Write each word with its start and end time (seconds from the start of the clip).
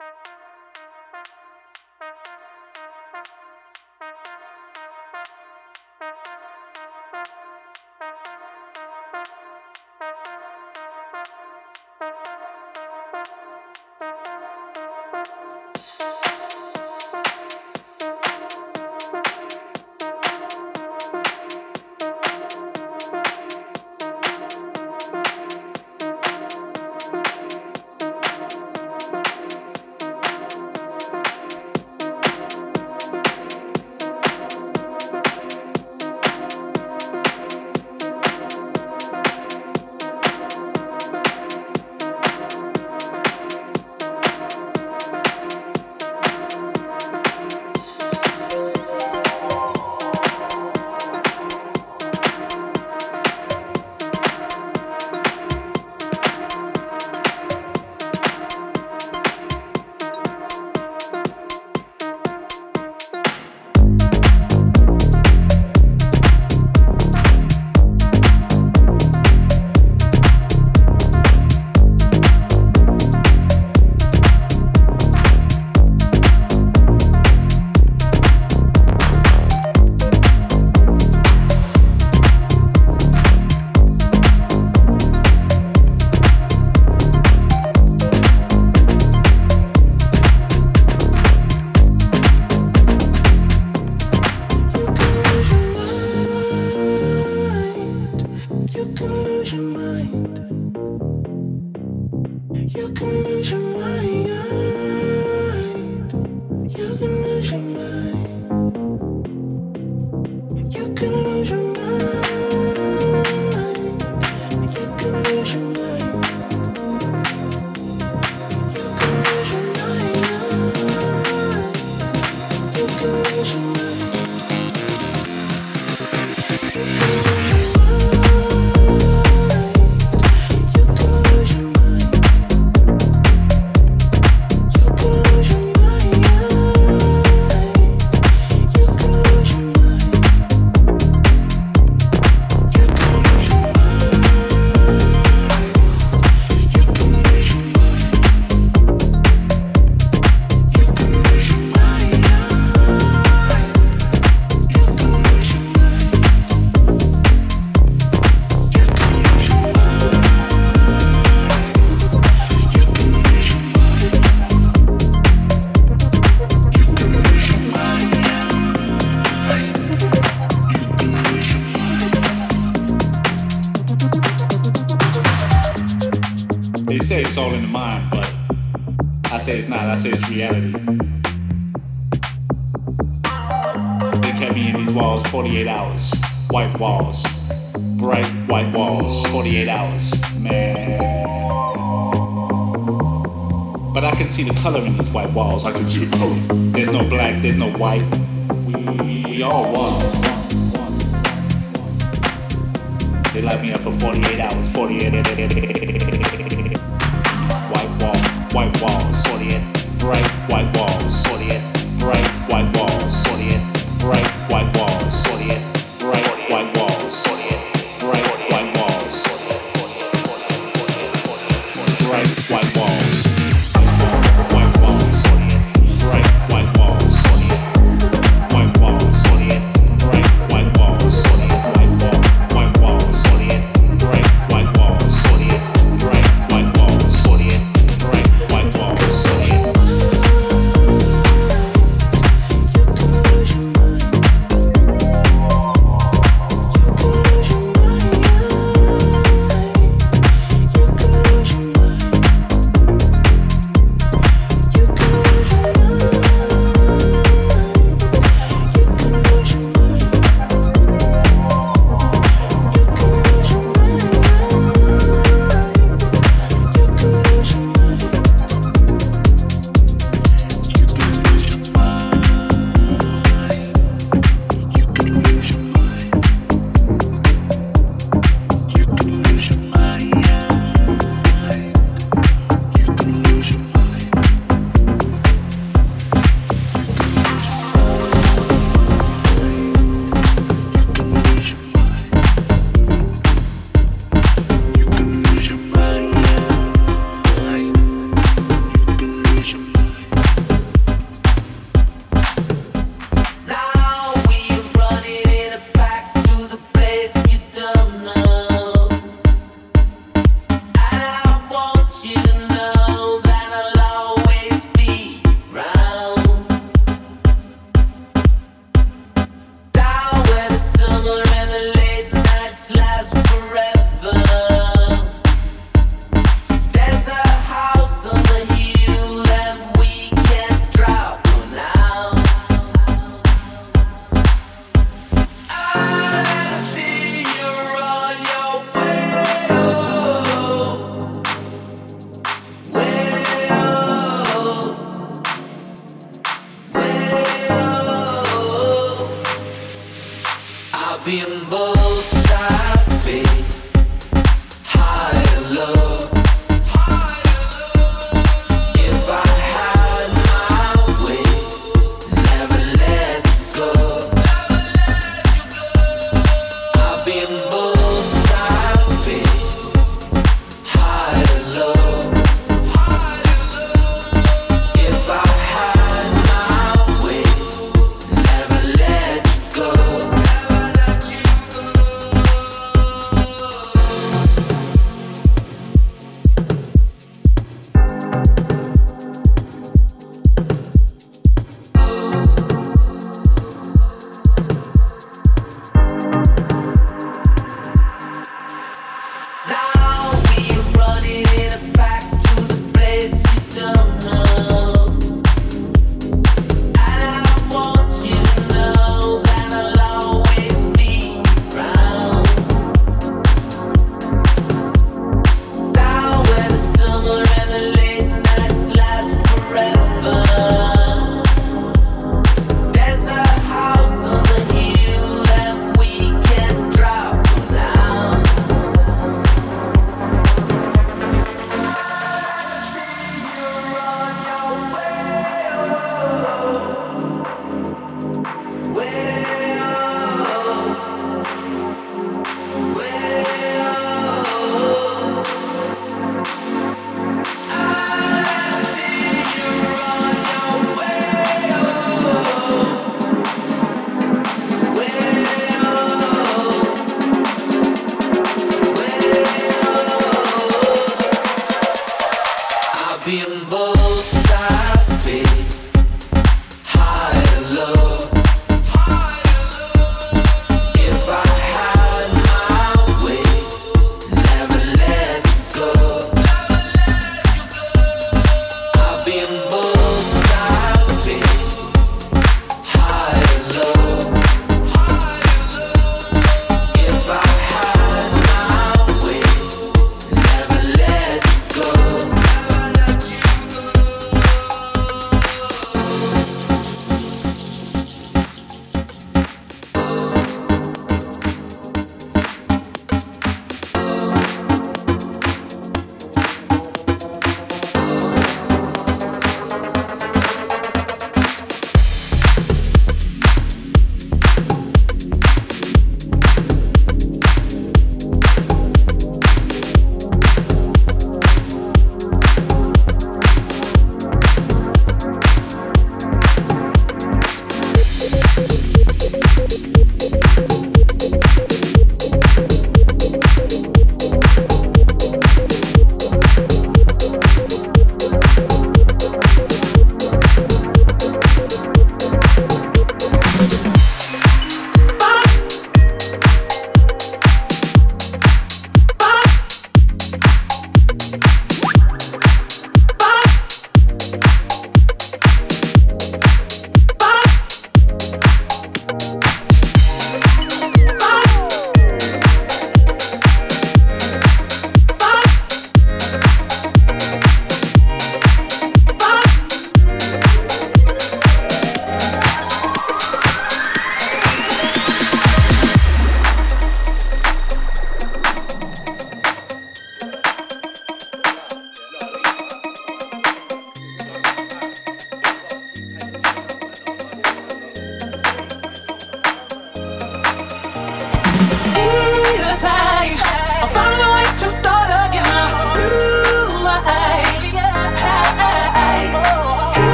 walls. 0.00 0.10
I 0.30 0.33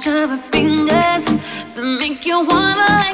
touch 0.00 0.08
of 0.08 0.28
her 0.28 0.36
fingers 0.36 1.24
that 1.74 1.98
make 1.98 2.26
you 2.26 2.44
wanna 2.44 3.05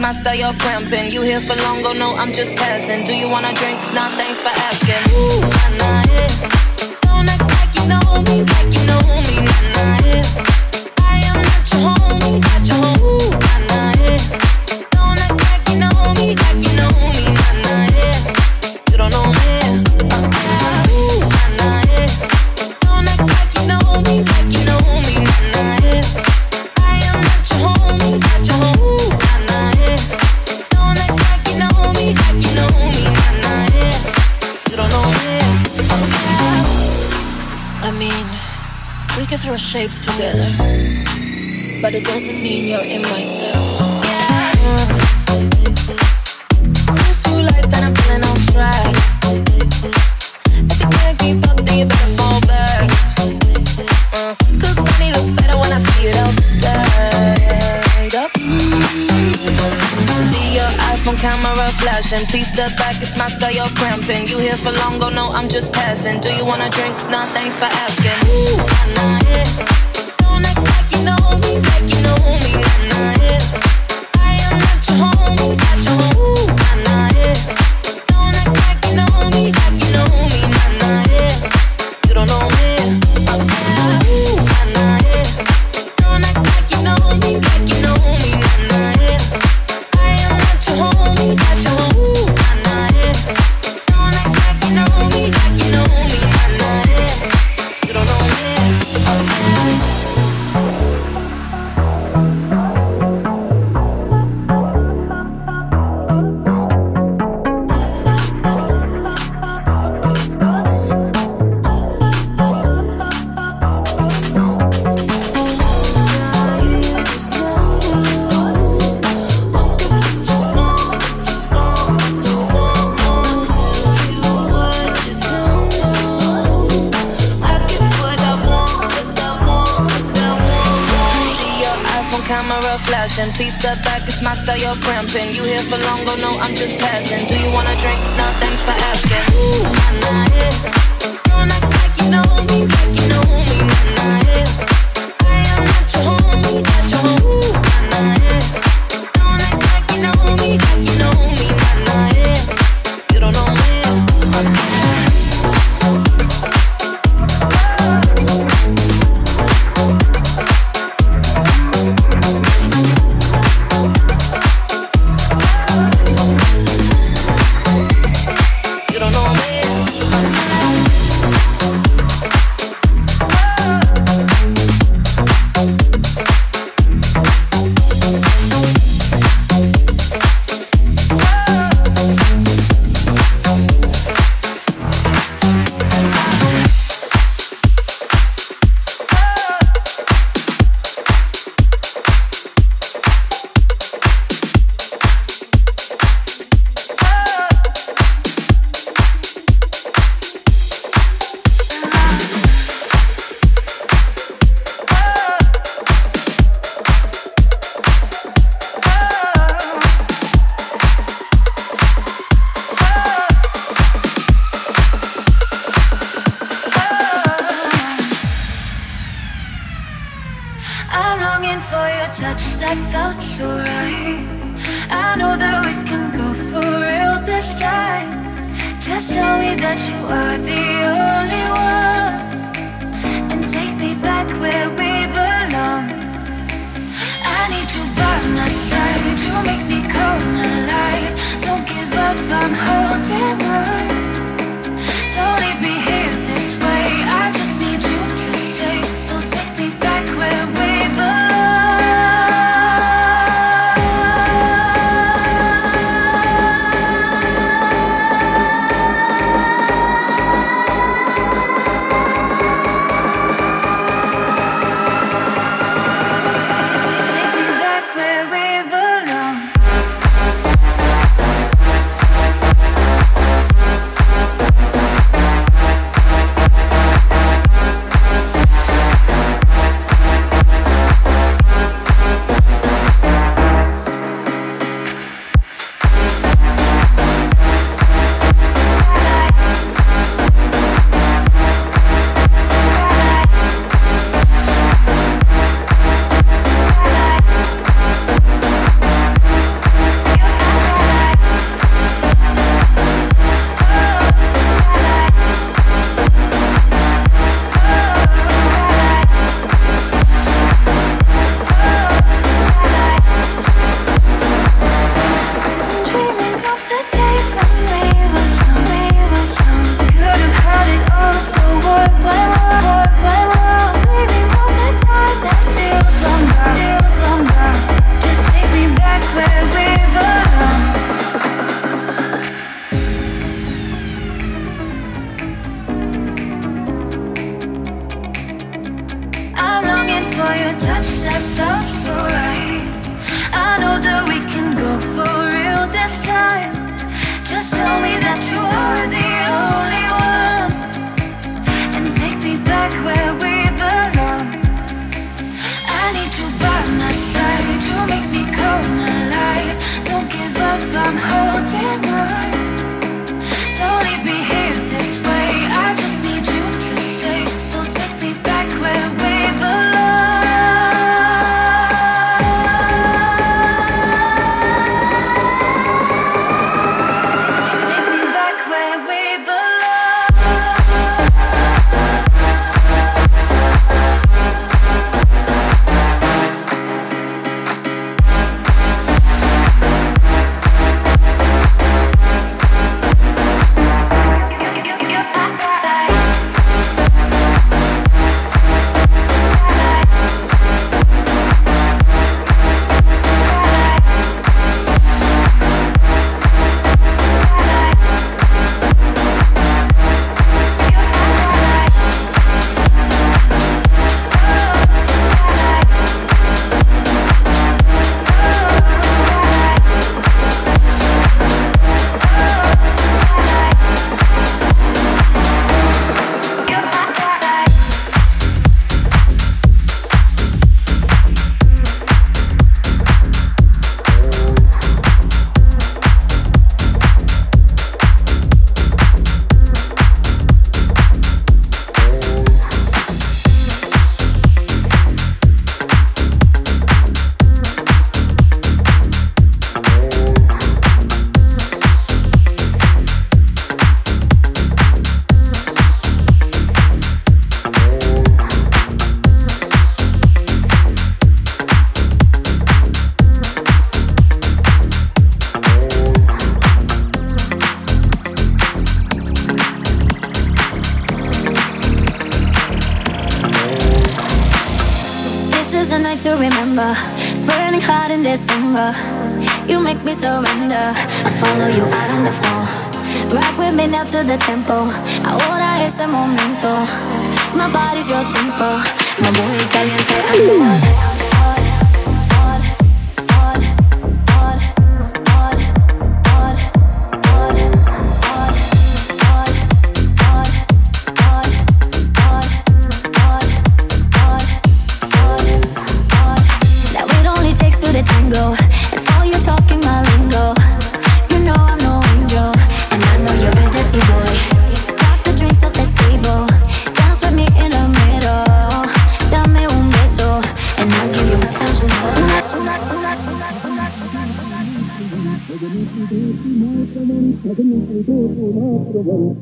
my 0.00 0.12
style, 0.12 0.34
you're 0.34 0.52
cramping. 0.54 1.12
You 1.12 1.22
here 1.22 1.40
for 1.40 1.54
long, 1.62 1.82
go 1.82 1.92
no, 1.92 2.14
I'm 2.16 2.32
just 2.32 2.56
passing. 2.56 3.06
Do 3.06 3.14
you 3.14 3.28
wanna 3.28 3.52
drink? 3.54 3.69
but 41.90 41.98
it 41.98 42.06
doesn't 42.06 42.40
mean 42.42 42.68
you're 42.68 42.84
in 42.84 43.02
my 43.02 43.20
circle. 43.20 44.04
Yeah. 44.06 44.54
Cruise 46.86 47.20
through 47.22 47.42
life 47.42 47.66
and 47.66 47.84
I'm 47.84 47.94
on 48.30 48.38
track. 48.52 48.94
If 50.70 50.78
you 50.80 50.88
can't 50.88 51.18
keep 51.18 51.48
up, 51.48 51.56
then 51.66 51.78
you 51.80 51.86
better 51.86 52.12
fall 52.16 52.38
uh, 52.46 52.86
better 55.34 55.56
when 55.58 55.72
I 55.72 55.80
see 55.80 56.06
it. 56.06 56.16
Up. 56.16 56.30
Uh, 56.30 56.86
see 60.30 60.46
your 60.54 60.70
iPhone 60.94 61.18
camera 61.18 61.70
flashing. 61.82 62.24
Please 62.26 62.52
step 62.52 62.76
back, 62.76 63.02
it's 63.02 63.16
my 63.16 63.28
style, 63.28 63.50
you're 63.50 63.68
cramping. 63.70 64.28
You 64.28 64.38
here 64.38 64.56
for 64.56 64.70
long, 64.72 65.00
Go, 65.00 65.08
no, 65.08 65.32
I'm 65.32 65.48
just 65.48 65.72
passing. 65.72 66.20
Do 66.20 66.32
you 66.32 66.46
wanna 66.46 66.70
drink? 66.70 66.94
Nah, 67.10 67.26
thanks 67.26 67.56
for 67.58 67.64
asking. 67.64 68.18
Ooh, 68.30 68.58
nah, 68.94 69.18
yeah. 69.28 69.44
Don't 70.18 70.46
act 70.46 70.69
know 71.04 71.38
me 71.42 71.60
like 71.60 71.86
you 71.88 72.00
know 72.02 72.16
me, 72.42 72.52
not, 72.60 72.78
not 72.90 73.50
I 74.16 74.38
am 74.44 74.58
not 74.58 74.88
your 74.88 74.96
homie, 74.96 75.56
not 75.56 75.84
your 75.84 75.94
homie. 75.96 76.09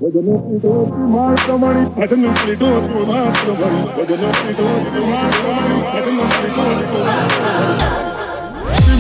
భజనోపి 0.00 0.56
దోసి 0.62 1.00
మాత్రమణి 1.12 1.82
భజనోపి 1.96 2.52
దోసి 2.60 3.00
మాత్రమణి 3.08 3.80
భజనోపి 3.96 4.52
దోసి 4.58 5.00
మాత్రమణి 5.06 5.78
భజనోపి 5.86 6.48
దోసి 6.54 6.84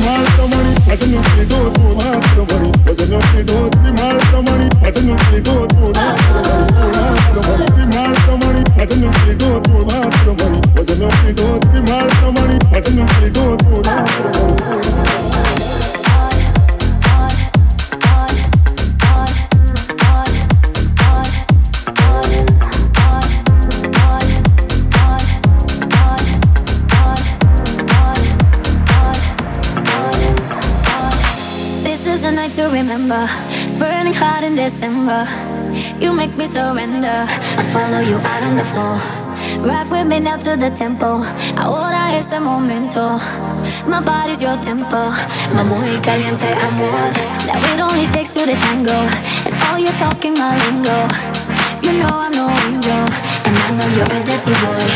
మాత్రమణి 0.04 0.70
భజనోపి 0.86 1.42
దోసి 1.50 1.92
మాత్రమణి 2.00 2.68
భజనోపి 2.86 3.42
దోసి 3.48 3.90
మాత్రమణి 3.98 4.68
భజనోపి 4.82 5.40
దోసి 5.46 5.78
మాత్రమణి 6.96 7.68
మాత్రమణి 7.94 8.62
భజనోపి 8.78 9.34
దోసి 9.42 9.84
మాత్రమణి 9.90 10.60
భజనోపి 10.76 11.32
దోసి 11.40 11.80
మాత్రమణి 11.90 12.58
భజనోపి 12.72 13.30
దోసి 13.30 13.76
మాత్రమణి 13.88 15.37
remember. 32.78 33.26
It's 33.64 33.76
burning 33.76 34.14
hot 34.14 34.44
in 34.44 34.54
December. 34.54 35.26
You 35.98 36.12
make 36.12 36.36
me 36.36 36.46
surrender. 36.46 37.26
I 37.60 37.64
follow 37.74 37.98
you 37.98 38.18
out 38.18 38.42
on 38.42 38.54
the 38.54 38.62
floor. 38.62 38.98
Rock 39.66 39.90
with 39.90 40.06
me 40.06 40.20
now 40.20 40.36
to 40.36 40.56
the 40.56 40.70
tempo. 40.70 41.24
Ahora 41.56 42.14
es 42.14 42.32
el 42.32 42.40
momento. 42.40 43.18
My 43.86 44.00
body's 44.00 44.40
your 44.40 44.56
tempo. 44.62 45.10
My 45.54 45.64
muy 45.64 45.98
caliente 46.06 46.50
amor. 46.66 47.10
That 47.46 47.58
it 47.74 47.80
only 47.80 48.06
takes 48.06 48.34
two 48.34 48.46
to 48.46 48.54
tango. 48.54 48.98
And 49.46 49.54
all 49.66 49.78
you're 49.78 49.98
talking 49.98 50.34
my 50.38 50.54
lingo. 50.62 50.98
You 51.82 51.98
know 51.98 52.14
I'm 52.14 52.30
no 52.30 52.46
angel. 52.46 53.02
And 53.46 53.54
I 53.58 53.68
know 53.74 53.88
you're 53.98 54.12
a 54.14 54.20
dirty 54.22 54.54
boy. 54.62 54.86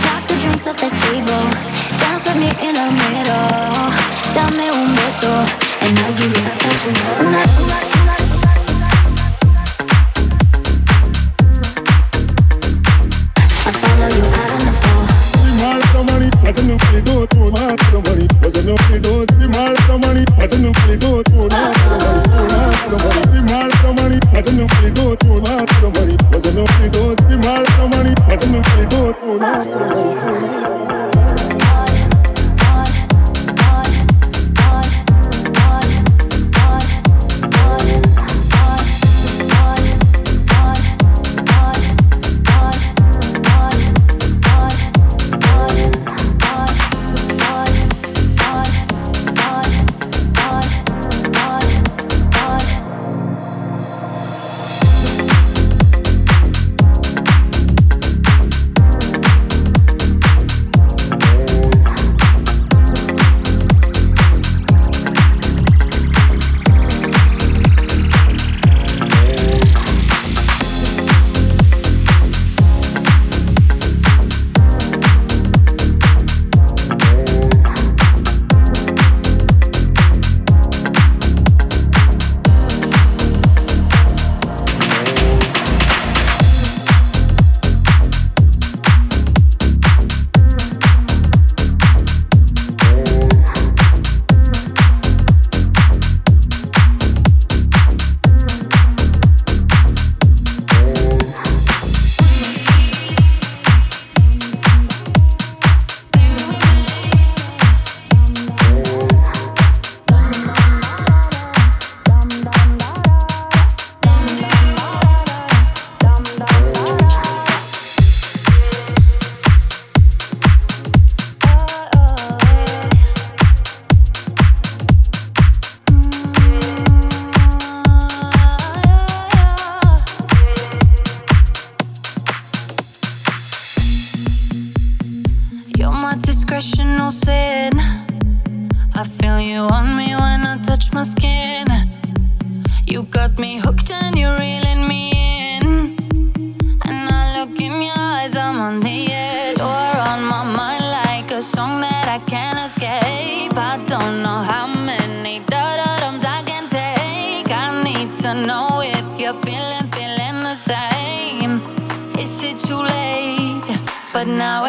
Stock 0.00 0.22
the 0.28 0.34
drinks 0.40 0.66
at 0.66 0.76
the 0.80 0.88
stable. 0.88 1.44
Dance 2.00 2.24
with 2.24 2.40
me 2.40 2.50
in 2.64 2.72
the 2.72 2.88
middle. 2.88 3.84
Dame 4.32 4.72
un 4.72 4.96
beso. 4.96 5.67
And 5.80 5.98
I'll 6.00 6.14
give 6.14 6.36
you 6.36 6.46
affection. 6.46 6.94
Una, 7.26 7.42
una, 7.62 7.87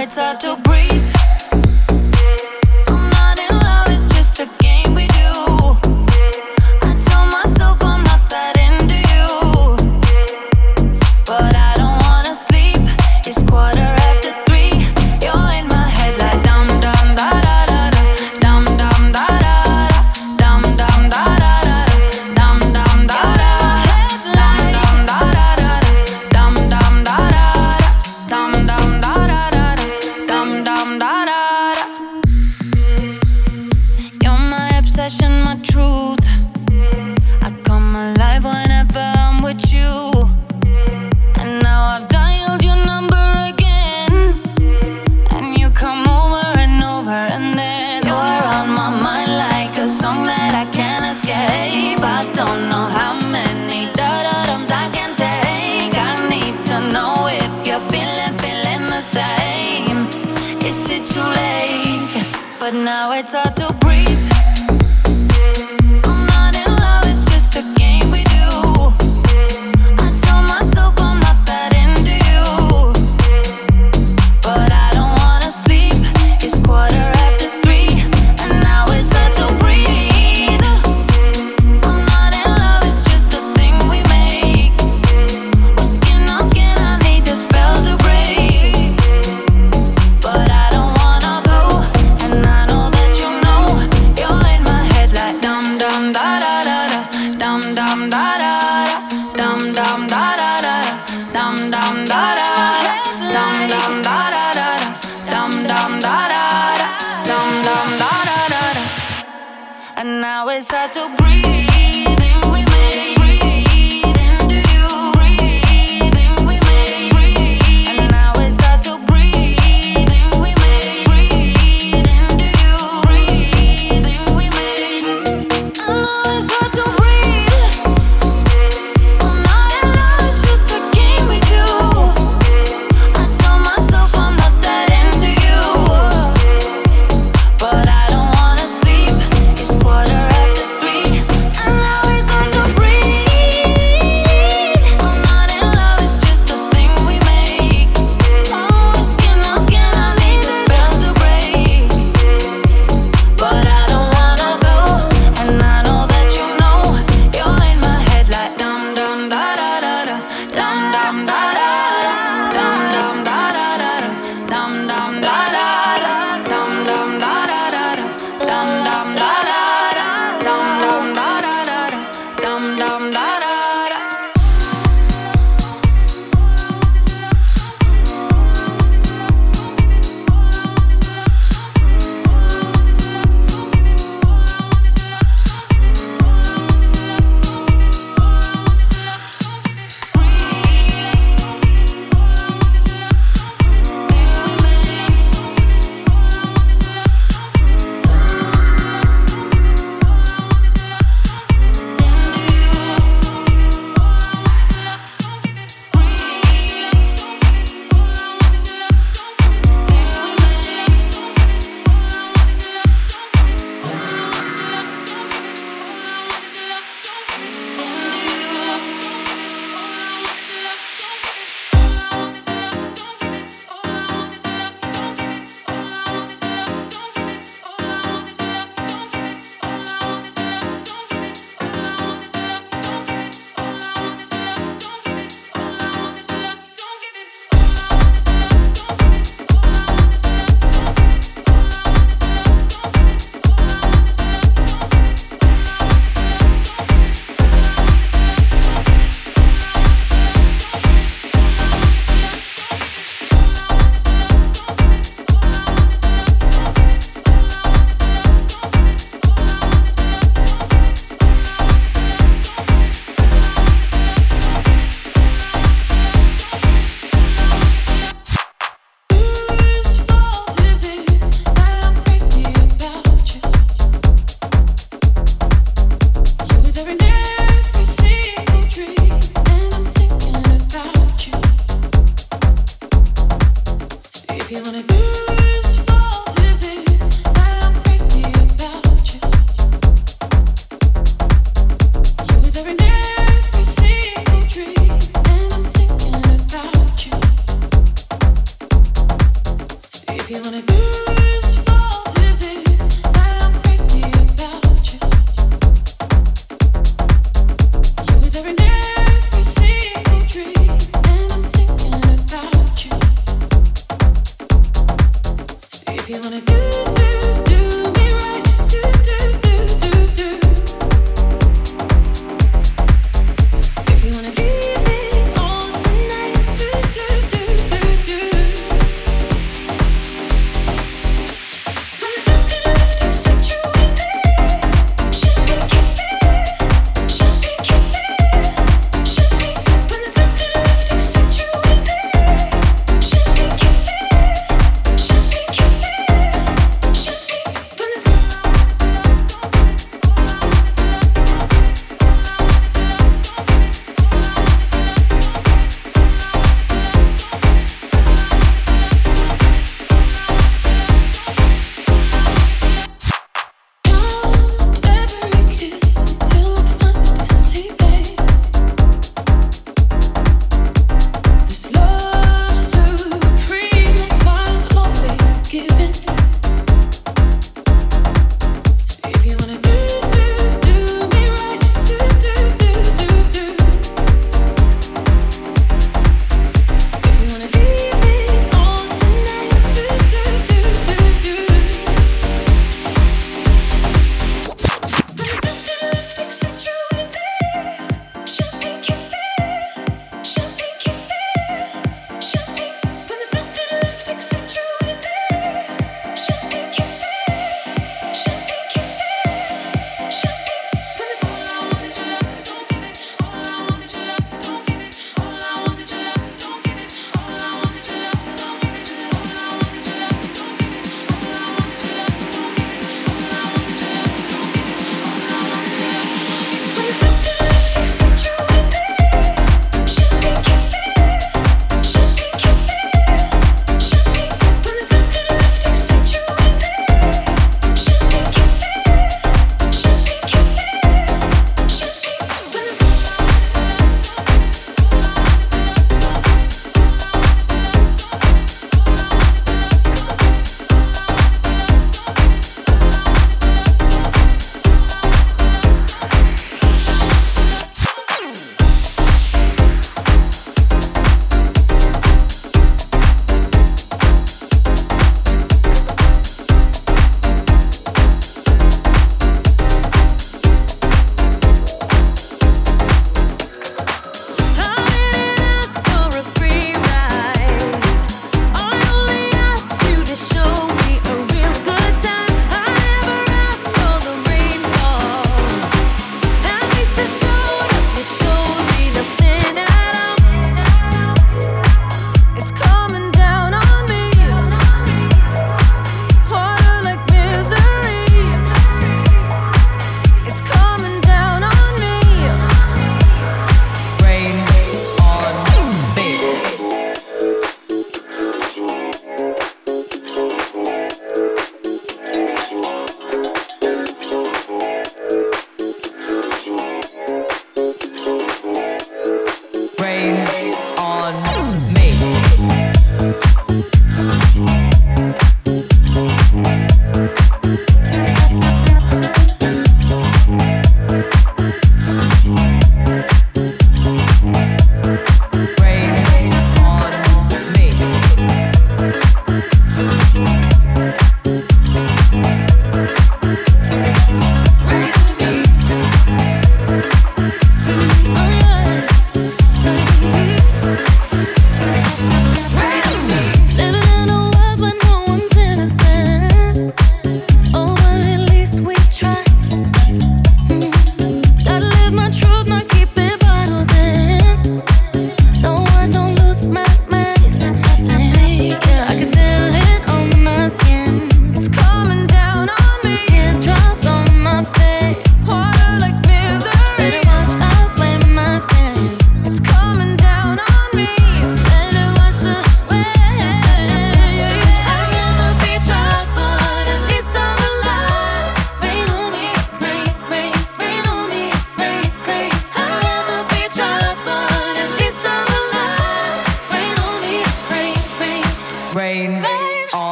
it's 0.00 0.16
hard 0.16 0.38
to 0.40 0.57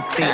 galaxy. 0.00 0.27